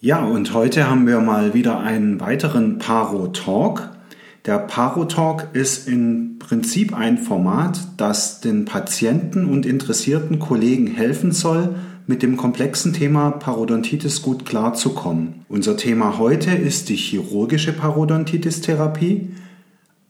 [0.00, 3.90] Ja, und heute haben wir mal wieder einen weiteren Paro Talk.
[4.46, 11.32] Der Paro Talk ist im Prinzip ein Format, das den Patienten und interessierten Kollegen helfen
[11.32, 11.74] soll,
[12.06, 15.44] mit dem komplexen Thema Parodontitis gut klarzukommen.
[15.48, 19.30] Unser Thema heute ist die chirurgische Parodontitis-Therapie.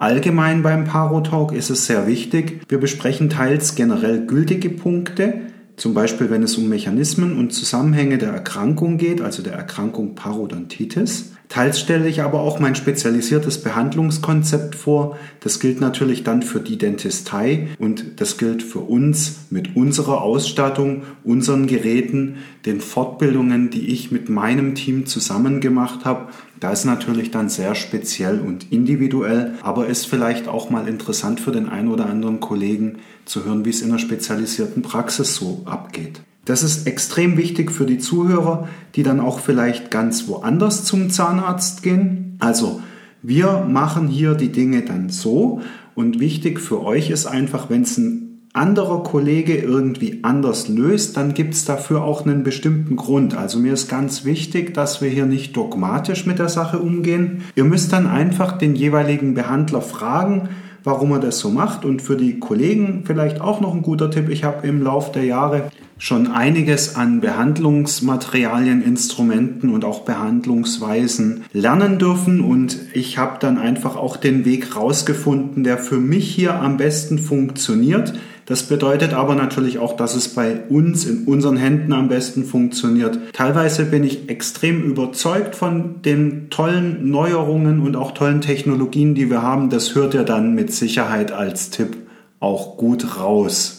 [0.01, 5.41] Allgemein beim Parotalk ist es sehr wichtig, wir besprechen teils generell gültige Punkte,
[5.75, 11.33] zum Beispiel wenn es um Mechanismen und Zusammenhänge der Erkrankung geht, also der Erkrankung Parodontitis.
[11.49, 15.17] Teils stelle ich aber auch mein spezialisiertes Behandlungskonzept vor.
[15.41, 21.05] Das gilt natürlich dann für die Dentistei und das gilt für uns mit unserer Ausstattung,
[21.25, 26.29] unseren Geräten, den Fortbildungen, die ich mit meinem Team zusammen gemacht habe.
[26.61, 31.53] Da ist natürlich dann sehr speziell und individuell, aber ist vielleicht auch mal interessant für
[31.53, 36.21] den einen oder anderen Kollegen zu hören, wie es in einer spezialisierten Praxis so abgeht.
[36.49, 41.83] Das ist extrem wichtig für die Zuhörer, die dann auch vielleicht ganz woanders zum Zahnarzt
[41.83, 42.39] gehen.
[42.39, 42.81] Also
[43.21, 45.61] wir machen hier die Dinge dann so
[45.95, 51.35] und wichtig für euch ist einfach, wenn es ein anderer Kollege irgendwie anders löst, dann
[51.35, 53.37] gibt es dafür auch einen bestimmten Grund.
[53.37, 57.43] Also mir ist ganz wichtig, dass wir hier nicht dogmatisch mit der Sache umgehen.
[57.57, 60.49] Ihr müsst dann einfach den jeweiligen Behandler fragen,
[60.83, 61.85] warum er das so macht.
[61.85, 64.31] Und für die Kollegen vielleicht auch noch ein guter Tipp.
[64.31, 71.99] Ich habe im Laufe der Jahre schon einiges an Behandlungsmaterialien, Instrumenten und auch Behandlungsweisen lernen
[71.99, 76.77] dürfen und ich habe dann einfach auch den Weg rausgefunden, der für mich hier am
[76.77, 78.15] besten funktioniert.
[78.47, 83.19] Das bedeutet aber natürlich auch, dass es bei uns in unseren Händen am besten funktioniert.
[83.35, 89.43] Teilweise bin ich extrem überzeugt von den tollen Neuerungen und auch tollen Technologien, die wir
[89.43, 89.69] haben.
[89.69, 91.99] Das hört ihr dann mit Sicherheit als Tipp
[92.41, 93.78] auch gut raus.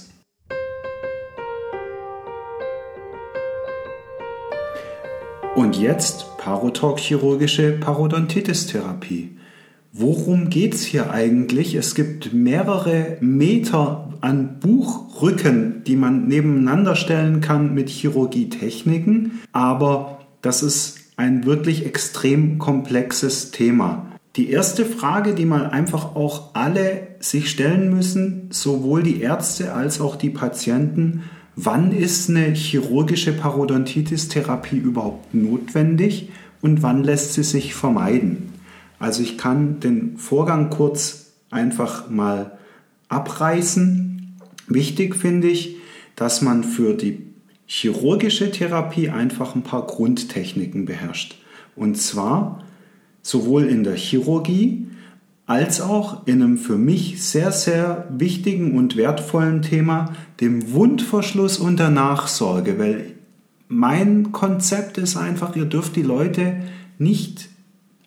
[5.59, 9.31] Und jetzt Parotalk-chirurgische Parodontitis-Therapie.
[9.92, 11.75] Worum geht es hier eigentlich?
[11.75, 20.64] Es gibt mehrere Meter an Buchrücken, die man nebeneinander stellen kann mit Chirurgietechniken, aber das
[20.64, 24.06] ist ein wirklich extrem komplexes Thema.
[24.38, 30.00] Die erste Frage, die mal einfach auch alle sich stellen müssen, sowohl die Ärzte als
[30.00, 31.24] auch die Patienten,
[31.56, 36.30] wann ist eine chirurgische Parodontitis-Therapie überhaupt notwendig
[36.62, 38.54] und wann lässt sie sich vermeiden?
[39.00, 42.58] Also ich kann den Vorgang kurz einfach mal
[43.08, 44.35] abreißen.
[44.68, 45.78] Wichtig finde ich,
[46.16, 47.26] dass man für die
[47.66, 51.41] chirurgische Therapie einfach ein paar Grundtechniken beherrscht.
[51.76, 52.64] Und zwar
[53.22, 54.89] sowohl in der Chirurgie
[55.49, 61.79] als auch in einem für mich sehr, sehr wichtigen und wertvollen Thema, dem Wundverschluss und
[61.79, 62.78] der Nachsorge.
[62.78, 63.16] Weil
[63.67, 66.57] mein Konzept ist einfach, ihr dürft die Leute
[66.99, 67.49] nicht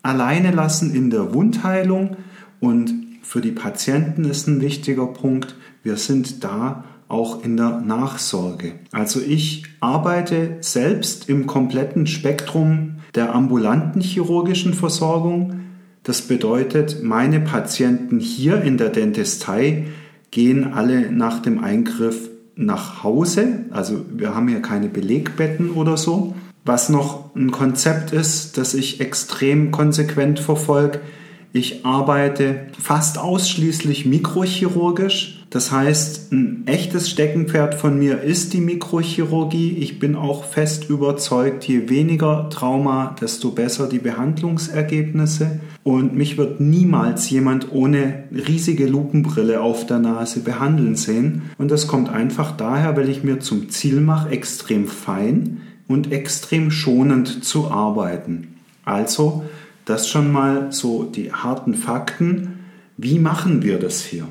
[0.05, 2.17] alleine lassen in der Wundheilung
[2.61, 8.75] und für die Patienten ist ein wichtiger Punkt, wir sind da auch in der Nachsorge.
[8.93, 15.59] Also ich arbeite selbst im kompletten Spektrum der ambulanten chirurgischen Versorgung.
[16.03, 19.85] Das bedeutet, meine Patienten hier in der Dentistei
[20.33, 23.67] gehen alle nach dem Eingriff nach Hause.
[23.71, 26.35] Also wir haben hier keine Belegbetten oder so.
[26.65, 31.01] Was noch ein Konzept ist, das ich extrem konsequent verfolge,
[31.53, 35.42] ich arbeite fast ausschließlich mikrochirurgisch.
[35.53, 39.73] Das heißt, ein echtes Steckenpferd von mir ist die Mikrochirurgie.
[39.73, 45.61] Ich bin auch fest überzeugt, je weniger Trauma, desto besser die Behandlungsergebnisse.
[45.83, 51.43] Und mich wird niemals jemand ohne riesige Lupenbrille auf der Nase behandeln sehen.
[51.59, 56.71] Und das kommt einfach daher, weil ich mir zum Ziel mache, extrem fein und extrem
[56.71, 58.57] schonend zu arbeiten.
[58.87, 59.45] Also,
[59.85, 62.61] das schon mal so die harten Fakten.
[62.97, 64.27] Wie machen wir das hier?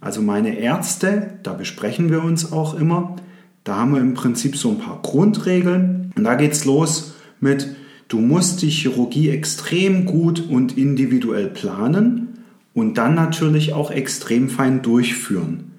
[0.00, 3.16] Also meine Ärzte, da besprechen wir uns auch immer.
[3.64, 6.12] Da haben wir im Prinzip so ein paar Grundregeln.
[6.16, 7.68] Und da geht es los mit,
[8.08, 12.28] du musst die Chirurgie extrem gut und individuell planen
[12.74, 15.72] und dann natürlich auch extrem fein durchführen.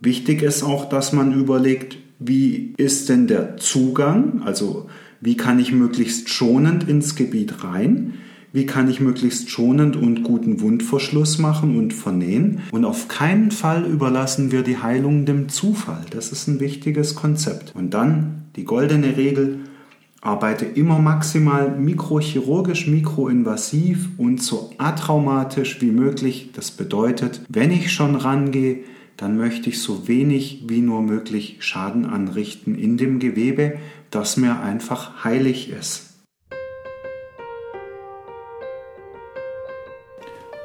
[0.00, 4.88] Wichtig ist auch, dass man überlegt, wie ist denn der Zugang, also
[5.20, 8.14] wie kann ich möglichst schonend ins Gebiet rein
[8.52, 12.62] wie kann ich möglichst schonend und guten Wundverschluss machen und vernähen.
[12.72, 16.04] Und auf keinen Fall überlassen wir die Heilung dem Zufall.
[16.10, 17.74] Das ist ein wichtiges Konzept.
[17.74, 19.60] Und dann die goldene Regel,
[20.20, 26.50] arbeite immer maximal mikrochirurgisch, mikroinvasiv und so atraumatisch wie möglich.
[26.54, 28.80] Das bedeutet, wenn ich schon rangehe,
[29.16, 33.78] dann möchte ich so wenig wie nur möglich Schaden anrichten in dem Gewebe,
[34.10, 36.09] das mir einfach heilig ist.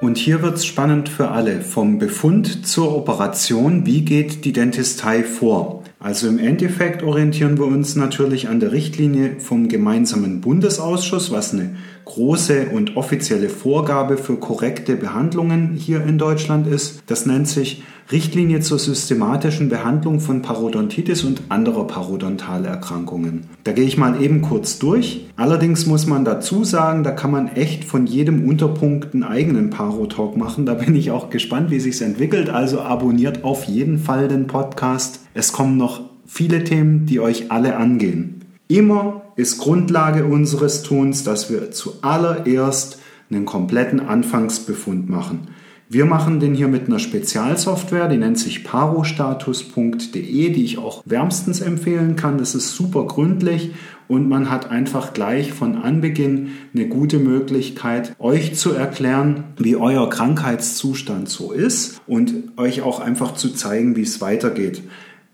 [0.02, 1.62] Und hier wird es spannend für alle.
[1.62, 5.84] Vom Befund zur Operation, wie geht die Dentistei vor?
[6.00, 11.78] Also im Endeffekt orientieren wir uns natürlich an der Richtlinie vom gemeinsamen Bundesausschuss, was eine
[12.04, 17.04] große und offizielle Vorgabe für korrekte Behandlungen hier in Deutschland ist.
[17.08, 23.48] Das nennt sich Richtlinie zur systematischen Behandlung von Parodontitis und anderer Parodontalerkrankungen.
[23.63, 25.25] Da gehe ich mal eben kurz durch.
[25.38, 30.38] Allerdings muss man dazu sagen, da kann man echt von jedem Unterpunkt einen eigenen Parotalk
[30.38, 30.68] machen.
[30.68, 32.50] Da bin ich auch gespannt, wie sich entwickelt.
[32.50, 35.22] Also abonniert auf jeden Fall den Podcast.
[35.34, 38.42] Es kommen noch viele Themen, die euch alle angehen.
[38.68, 43.00] Immer ist Grundlage unseres Tuns, dass wir zuallererst
[43.31, 45.48] einen kompletten Anfangsbefund machen.
[45.88, 51.62] Wir machen den hier mit einer Spezialsoftware, die nennt sich parostatus.de, die ich auch wärmstens
[51.62, 52.40] empfehlen kann.
[52.40, 53.72] Das ist super gründlich
[54.08, 60.10] und man hat einfach gleich von Anbeginn eine gute Möglichkeit, euch zu erklären, wie euer
[60.10, 64.82] Krankheitszustand so ist und euch auch einfach zu zeigen, wie es weitergeht.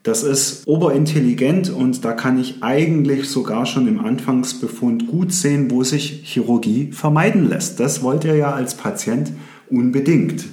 [0.04, 5.84] Das ist oberintelligent und da kann ich eigentlich sogar schon im Anfangsbefund gut sehen, wo
[5.84, 7.80] sich Chirurgie vermeiden lässt.
[7.80, 9.32] Das wollt ihr ja als Patient
[9.72, 10.46] unbedingt.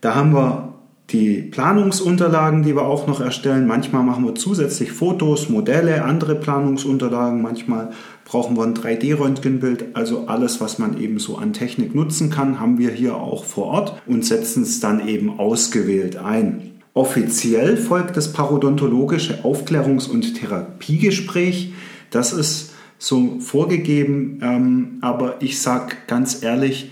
[0.00, 0.74] Da haben wir
[1.10, 3.66] die Planungsunterlagen, die wir auch noch erstellen.
[3.66, 7.42] Manchmal machen wir zusätzlich Fotos, Modelle, andere Planungsunterlagen.
[7.42, 7.90] Manchmal
[8.24, 9.94] brauchen wir ein 3D-Röntgenbild.
[9.94, 13.66] Also alles, was man eben so an Technik nutzen kann, haben wir hier auch vor
[13.66, 16.72] Ort und setzen es dann eben ausgewählt ein.
[16.92, 21.72] Offiziell folgt das parodontologische Aufklärungs- und Therapiegespräch.
[22.10, 26.90] Das ist so vorgegeben, ähm, aber ich sage ganz ehrlich,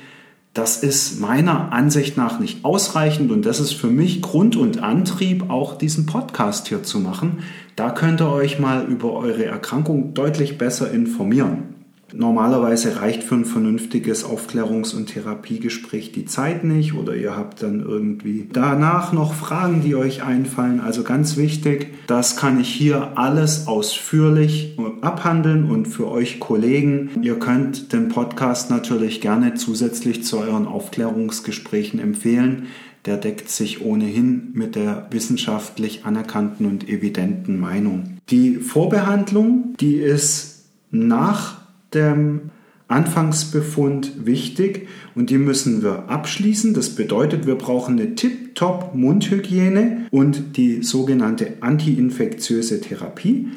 [0.54, 5.50] das ist meiner Ansicht nach nicht ausreichend und das ist für mich Grund und Antrieb,
[5.50, 7.40] auch diesen Podcast hier zu machen.
[7.74, 11.73] Da könnt ihr euch mal über eure Erkrankung deutlich besser informieren.
[12.16, 17.80] Normalerweise reicht für ein vernünftiges Aufklärungs- und Therapiegespräch die Zeit nicht oder ihr habt dann
[17.80, 20.78] irgendwie danach noch Fragen, die euch einfallen.
[20.78, 27.40] Also ganz wichtig, das kann ich hier alles ausführlich abhandeln und für euch Kollegen, ihr
[27.40, 32.66] könnt den Podcast natürlich gerne zusätzlich zu euren Aufklärungsgesprächen empfehlen.
[33.06, 38.18] Der deckt sich ohnehin mit der wissenschaftlich anerkannten und evidenten Meinung.
[38.30, 41.63] Die Vorbehandlung, die ist nach
[41.94, 42.50] dem
[42.88, 46.74] Anfangsbefund wichtig und die müssen wir abschließen.
[46.74, 53.48] Das bedeutet, wir brauchen eine tip-top Mundhygiene und die sogenannte antiinfektiöse Therapie.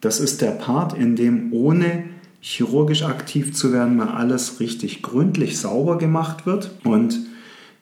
[0.00, 2.04] Das ist der Part, in dem ohne
[2.40, 7.20] chirurgisch aktiv zu werden mal alles richtig gründlich sauber gemacht wird und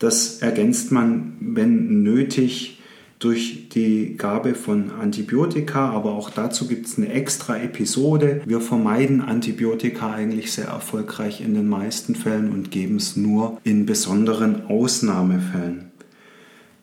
[0.01, 2.78] das ergänzt man, wenn nötig,
[3.19, 8.43] durch die Gabe von Antibiotika, aber auch dazu gibt es eine extra Episode.
[8.45, 13.87] Wir vermeiden Antibiotika eigentlich sehr erfolgreich in den meisten Fällen und geben es nur in
[13.87, 15.89] besonderen Ausnahmefällen.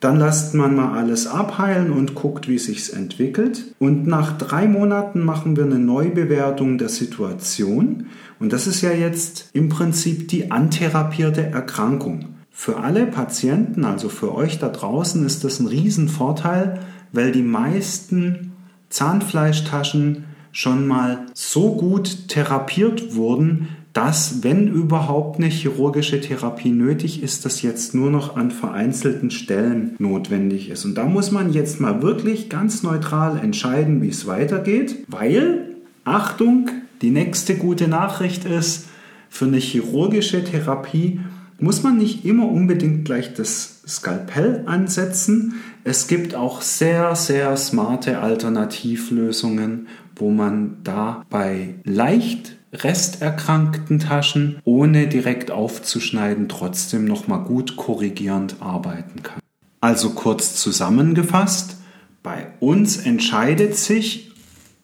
[0.01, 3.74] Dann lasst man mal alles abheilen und guckt, wie sich's entwickelt.
[3.80, 8.08] Und nach drei Monaten machen wir eine Neubewertung der Situation.
[8.39, 12.35] Und das ist ja jetzt im Prinzip die antherapierte Erkrankung.
[12.58, 16.80] Für alle Patienten, also für euch da draußen, ist das ein Riesenvorteil,
[17.12, 18.54] weil die meisten
[18.90, 27.44] Zahnfleischtaschen schon mal so gut therapiert wurden, dass, wenn überhaupt eine chirurgische Therapie nötig ist,
[27.44, 30.86] das jetzt nur noch an vereinzelten Stellen notwendig ist.
[30.86, 36.70] Und da muss man jetzt mal wirklich ganz neutral entscheiden, wie es weitergeht, weil, Achtung,
[37.02, 38.88] die nächste gute Nachricht ist,
[39.30, 41.20] für eine chirurgische Therapie
[41.60, 45.56] muss man nicht immer unbedingt gleich das Skalpell ansetzen.
[45.84, 55.08] Es gibt auch sehr, sehr smarte Alternativlösungen, wo man da bei leicht resterkrankten Taschen, ohne
[55.08, 59.40] direkt aufzuschneiden, trotzdem nochmal gut korrigierend arbeiten kann.
[59.80, 61.78] Also kurz zusammengefasst,
[62.24, 64.32] bei uns entscheidet sich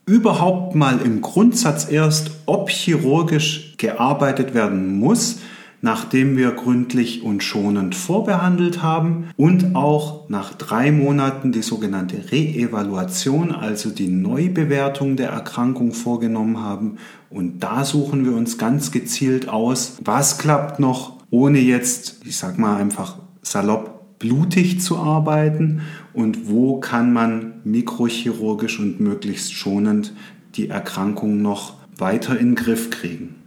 [0.06, 5.40] überhaupt mal im Grundsatz erst, ob chirurgisch gearbeitet werden muss,
[5.82, 13.52] nachdem wir gründlich und schonend vorbehandelt haben und auch nach drei Monaten die sogenannte Reevaluation,
[13.52, 16.98] also die Neubewertung der Erkrankung vorgenommen haben.
[17.30, 22.60] Und da suchen wir uns ganz gezielt aus, was klappt noch, ohne jetzt, ich sag
[22.60, 25.82] mal einfach salopp, blutig zu arbeiten
[26.14, 30.14] und wo kann man mikrochirurgisch und möglichst schonend
[30.56, 33.41] die Erkrankung noch weiter in den Griff kriegen.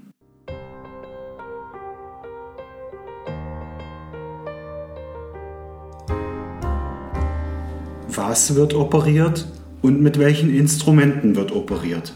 [8.16, 9.46] Was wird operiert
[9.82, 12.14] und mit welchen Instrumenten wird operiert.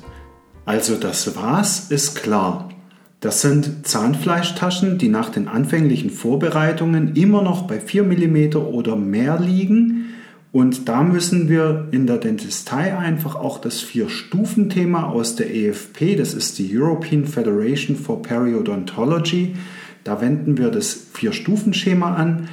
[0.65, 2.69] Also das was ist klar.
[3.21, 9.41] Das sind Zahnfleischtaschen, die nach den anfänglichen Vorbereitungen immer noch bei 4 mm oder mehr
[9.41, 10.15] liegen.
[10.53, 16.33] Und da müssen wir in der Dentistei einfach auch das Vier-Stufen-Thema aus der EFP, das
[16.33, 19.57] ist die European Federation for Periodontology,
[20.05, 22.49] da wenden wir das Vier-Stufen-Schema an.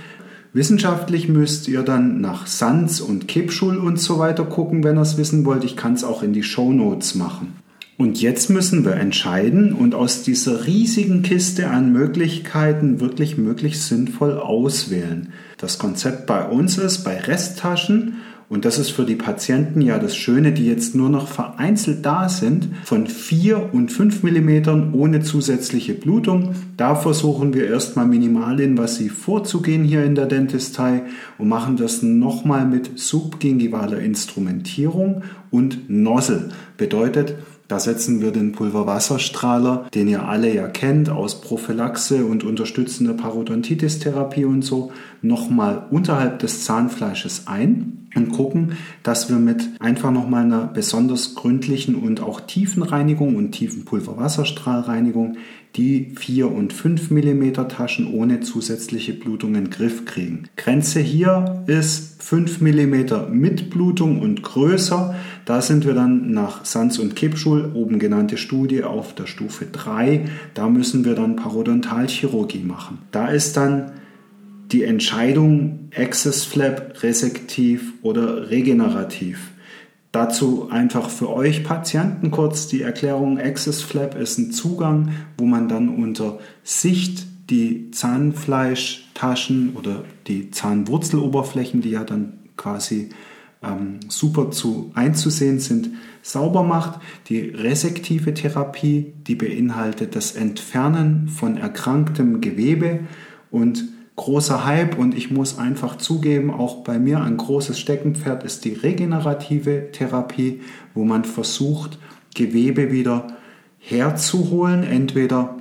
[0.55, 5.17] Wissenschaftlich müsst ihr dann nach Sanz und Kipschul und so weiter gucken, wenn ihr es
[5.17, 5.65] wissen wollt.
[5.65, 7.57] Ich kann es auch in die Show Notes machen.
[7.97, 14.37] Und jetzt müssen wir entscheiden und aus dieser riesigen Kiste an Möglichkeiten wirklich möglichst sinnvoll
[14.37, 15.33] auswählen.
[15.57, 20.15] Das Konzept bei uns ist, bei Resttaschen und das ist für die Patienten ja das
[20.15, 25.95] Schöne, die jetzt nur noch vereinzelt da sind, von 4 und 5 mm ohne zusätzliche
[25.95, 26.53] Blutung.
[26.77, 31.01] Da versuchen wir erstmal minimalinvasiv vorzugehen hier in der Dentistei
[31.39, 36.49] und machen das nochmal mit subgingivaler Instrumentierung und Nozzle.
[36.77, 37.35] Bedeutet,
[37.67, 44.45] da setzen wir den Pulverwasserstrahler, den ihr alle ja kennt aus Prophylaxe und unterstützender Parodontitis-Therapie
[44.45, 44.91] und so,
[45.23, 51.95] nochmal unterhalb des Zahnfleisches ein und gucken, dass wir mit einfach nochmal einer besonders gründlichen
[51.95, 55.37] und auch tiefen Reinigung und tiefen Pulverwasserstrahlreinigung
[55.75, 60.47] die 4 und 5 mm Taschen ohne zusätzliche Blutung in den Griff kriegen.
[60.55, 65.15] Grenze hier ist 5 mm mit Blutung und größer.
[65.43, 70.25] Da sind wir dann nach Sanz und Kipschul, oben genannte Studie, auf der Stufe 3.
[70.53, 72.99] Da müssen wir dann Parodontalchirurgie machen.
[73.11, 73.91] Da ist dann
[74.71, 79.51] die Entscheidung Access Flap resektiv oder regenerativ.
[80.11, 83.37] Dazu einfach für euch Patienten kurz die Erklärung.
[83.37, 91.81] Access Flap ist ein Zugang, wo man dann unter Sicht die Zahnfleischtaschen oder die Zahnwurzeloberflächen,
[91.81, 93.09] die ja dann quasi
[93.61, 95.89] ähm, super zu einzusehen sind,
[96.21, 96.99] sauber macht.
[97.27, 103.01] Die resektive Therapie, die beinhaltet das Entfernen von erkranktem Gewebe
[103.51, 103.83] und
[104.15, 108.73] großer Hype und ich muss einfach zugeben, auch bei mir ein großes Steckenpferd ist die
[108.73, 110.61] regenerative Therapie,
[110.93, 111.99] wo man versucht,
[112.33, 113.27] Gewebe wieder
[113.79, 114.83] herzuholen.
[114.83, 115.57] Entweder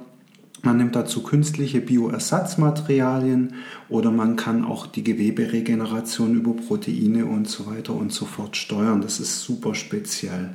[0.63, 3.55] man nimmt dazu künstliche Bioersatzmaterialien
[3.89, 9.03] oder man kann auch die Geweberegeneration über Proteine und so weiter und so fort steuern.
[9.03, 10.51] Das ist super speziell.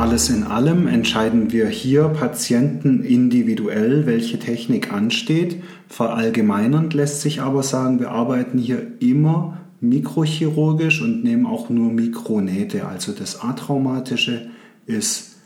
[0.00, 5.62] Alles in allem entscheiden wir hier Patienten individuell, welche Technik ansteht.
[5.88, 12.86] Verallgemeinernd lässt sich aber sagen, wir arbeiten hier immer mikrochirurgisch und nehmen auch nur Mikronähte.
[12.86, 14.48] Also das Atraumatische
[14.86, 15.36] ist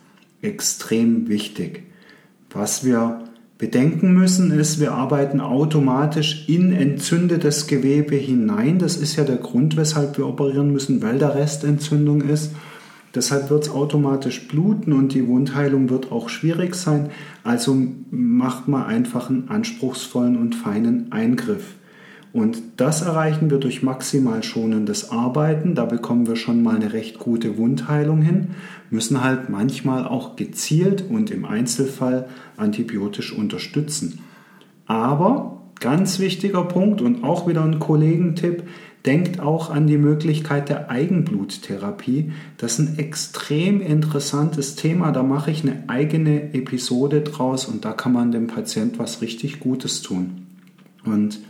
[0.40, 1.82] extrem wichtig.
[2.52, 3.24] Was wir
[3.58, 8.78] bedenken müssen, ist, wir arbeiten automatisch in entzündetes Gewebe hinein.
[8.78, 12.52] Das ist ja der Grund, weshalb wir operieren müssen, weil da Restentzündung ist.
[13.14, 17.10] Deshalb wird es automatisch bluten und die Wundheilung wird auch schwierig sein.
[17.44, 17.76] Also
[18.10, 21.74] macht man einfach einen anspruchsvollen und feinen Eingriff.
[22.32, 25.76] Und das erreichen wir durch maximal schonendes Arbeiten.
[25.76, 28.48] Da bekommen wir schon mal eine recht gute Wundheilung hin,
[28.90, 34.18] müssen halt manchmal auch gezielt und im Einzelfall antibiotisch unterstützen.
[34.86, 38.64] Aber ganz wichtiger Punkt und auch wieder ein Kollegentipp,
[39.06, 42.32] denkt auch an die Möglichkeit der Eigenbluttherapie.
[42.56, 45.12] Das ist ein extrem interessantes Thema.
[45.12, 49.60] Da mache ich eine eigene Episode draus und da kann man dem Patient was richtig
[49.60, 50.46] Gutes tun.
[51.04, 51.40] Und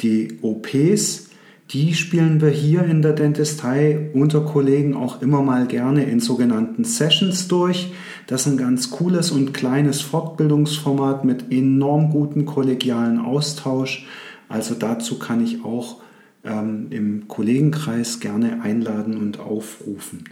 [0.00, 1.30] die OPs,
[1.70, 6.84] die spielen wir hier in der Dentistei unter Kollegen auch immer mal gerne in sogenannten
[6.84, 7.92] Sessions durch.
[8.28, 14.06] Das ist ein ganz cooles und kleines Fortbildungsformat mit enorm guten kollegialen Austausch.
[14.48, 15.96] Also dazu kann ich auch
[16.46, 20.24] ähm, im Kollegenkreis gerne einladen und aufrufen.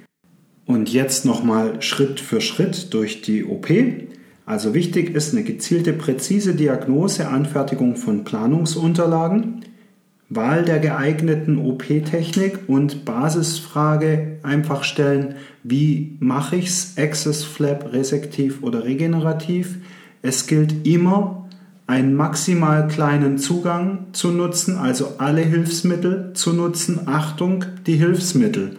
[0.66, 3.68] Und jetzt nochmal Schritt für Schritt durch die OP.
[4.46, 9.64] Also wichtig ist eine gezielte, präzise Diagnose, Anfertigung von Planungsunterlagen,
[10.30, 18.62] Wahl der geeigneten OP-Technik und Basisfrage einfach stellen, wie mache ich es, Access Flap, resektiv
[18.62, 19.78] oder regenerativ.
[20.22, 21.43] Es gilt immer
[21.86, 27.00] einen maximal kleinen Zugang zu nutzen, also alle Hilfsmittel zu nutzen.
[27.06, 28.76] Achtung, die Hilfsmittel.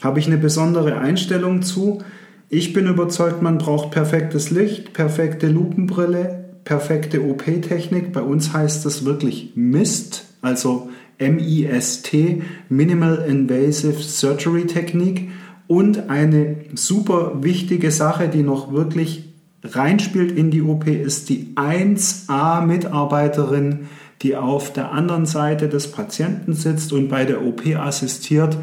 [0.00, 2.02] Habe ich eine besondere Einstellung zu?
[2.48, 8.12] Ich bin überzeugt, man braucht perfektes Licht, perfekte Lupenbrille, perfekte OP-Technik.
[8.12, 15.30] Bei uns heißt das wirklich MIST, also M-I-S-T, Minimal Invasive Surgery Technik.
[15.66, 19.27] Und eine super wichtige Sache, die noch wirklich
[19.62, 23.80] reinspielt in die OP, ist die 1A-Mitarbeiterin,
[24.22, 28.56] die auf der anderen Seite des Patienten sitzt und bei der OP assistiert.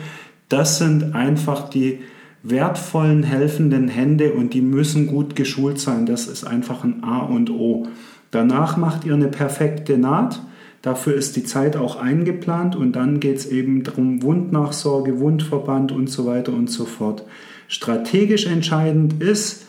[0.50, 2.00] Das sind einfach die
[2.44, 6.06] wertvollen helfenden Hände und die müssen gut geschult sein.
[6.06, 7.88] Das ist einfach ein A und O.
[8.32, 10.42] Danach macht ihr eine perfekte Naht.
[10.82, 16.12] Dafür ist die Zeit auch eingeplant und dann geht es eben darum Wundnachsorge, Wundverband und
[16.12, 17.24] so weiter und so fort.
[17.68, 19.65] Strategisch entscheidend ist,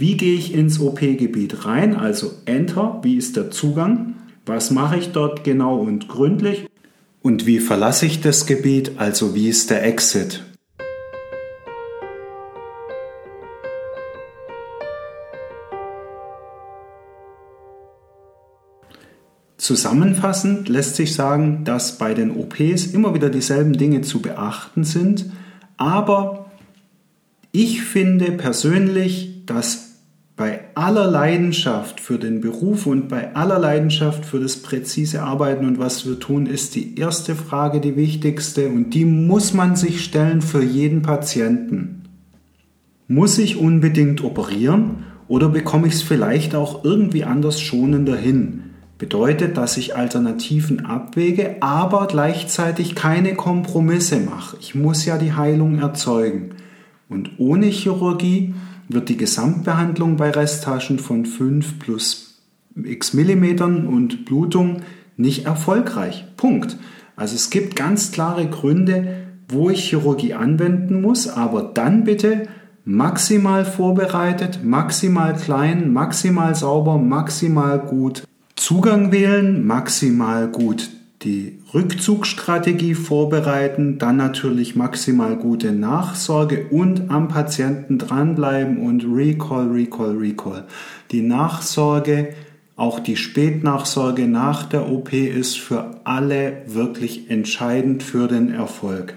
[0.00, 1.96] wie gehe ich ins OP-Gebiet rein?
[1.96, 4.14] Also Enter, wie ist der Zugang?
[4.46, 6.68] Was mache ich dort genau und gründlich?
[7.20, 8.92] Und wie verlasse ich das Gebiet?
[8.98, 10.44] Also wie ist der Exit?
[19.56, 25.26] Zusammenfassend lässt sich sagen, dass bei den OPs immer wieder dieselben Dinge zu beachten sind,
[25.76, 26.52] aber
[27.50, 29.87] ich finde persönlich, dass
[30.38, 35.80] bei aller Leidenschaft für den Beruf und bei aller Leidenschaft für das präzise Arbeiten und
[35.80, 40.40] was wir tun, ist die erste Frage die wichtigste und die muss man sich stellen
[40.40, 42.04] für jeden Patienten.
[43.08, 48.62] Muss ich unbedingt operieren oder bekomme ich es vielleicht auch irgendwie anders schonender hin?
[48.96, 54.56] Bedeutet, dass ich Alternativen abwäge, aber gleichzeitig keine Kompromisse mache.
[54.60, 56.50] Ich muss ja die Heilung erzeugen.
[57.08, 58.54] Und ohne Chirurgie
[58.88, 62.40] wird die Gesamtbehandlung bei Resttaschen von 5 plus
[62.82, 64.82] x Millimetern und Blutung
[65.16, 66.24] nicht erfolgreich.
[66.36, 66.76] Punkt.
[67.16, 72.48] Also es gibt ganz klare Gründe, wo ich Chirurgie anwenden muss, aber dann bitte
[72.84, 78.22] maximal vorbereitet, maximal klein, maximal sauber, maximal gut
[78.56, 80.90] Zugang wählen, maximal gut
[81.22, 90.16] die Rückzugsstrategie vorbereiten, dann natürlich maximal gute Nachsorge und am Patienten dranbleiben und Recall, Recall,
[90.16, 90.64] Recall.
[91.10, 92.34] Die Nachsorge,
[92.76, 99.14] auch die Spätnachsorge nach der OP ist für alle wirklich entscheidend für den Erfolg.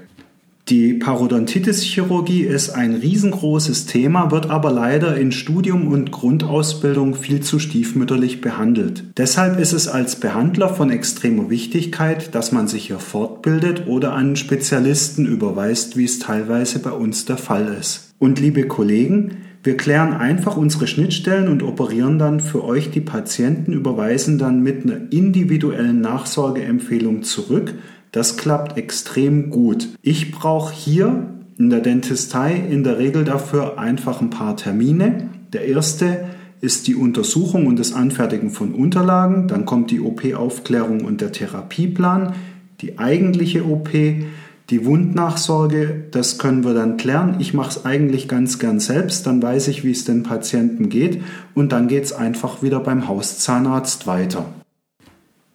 [0.71, 7.59] Die Parodontitis-Chirurgie ist ein riesengroßes Thema, wird aber leider in Studium und Grundausbildung viel zu
[7.59, 9.03] stiefmütterlich behandelt.
[9.17, 14.37] Deshalb ist es als Behandler von extremer Wichtigkeit, dass man sich hier fortbildet oder an
[14.37, 18.13] Spezialisten überweist, wie es teilweise bei uns der Fall ist.
[18.17, 23.73] Und liebe Kollegen, wir klären einfach unsere Schnittstellen und operieren dann für euch die Patienten,
[23.73, 27.73] überweisen dann mit einer individuellen Nachsorgeempfehlung zurück,
[28.11, 29.89] das klappt extrem gut.
[30.01, 35.29] Ich brauche hier in der Dentistei in der Regel dafür einfach ein paar Termine.
[35.53, 36.25] Der erste
[36.59, 39.47] ist die Untersuchung und das Anfertigen von Unterlagen.
[39.47, 42.33] Dann kommt die OP-Aufklärung und der Therapieplan.
[42.81, 47.35] Die eigentliche OP, die Wundnachsorge, das können wir dann klären.
[47.39, 51.21] Ich mache es eigentlich ganz gern selbst, dann weiß ich, wie es den Patienten geht
[51.53, 54.45] und dann geht es einfach wieder beim Hauszahnarzt weiter.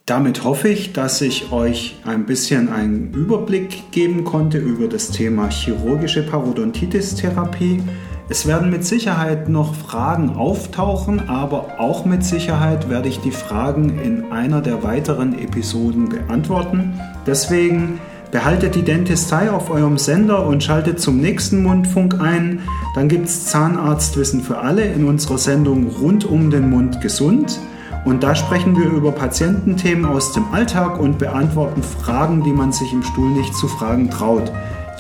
[0.06, 5.48] Damit hoffe ich, dass ich euch ein bisschen einen Überblick geben konnte über das Thema
[5.48, 7.82] chirurgische Parodontitis-Therapie.
[8.28, 13.98] Es werden mit Sicherheit noch Fragen auftauchen, aber auch mit Sicherheit werde ich die Fragen
[13.98, 17.00] in einer der weiteren Episoden beantworten.
[17.26, 17.98] Deswegen
[18.30, 22.60] behaltet die Dentistei auf eurem Sender und schaltet zum nächsten Mundfunk ein.
[22.94, 27.58] Dann gibt es Zahnarztwissen für alle in unserer Sendung rund um den Mund gesund.
[28.06, 32.92] Und da sprechen wir über Patiententhemen aus dem Alltag und beantworten Fragen, die man sich
[32.92, 34.52] im Stuhl nicht zu fragen traut.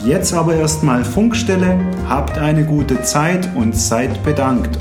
[0.04, 4.76] Jetzt aber erstmal Funkstelle, habt eine gute Zeit und seid bedankt.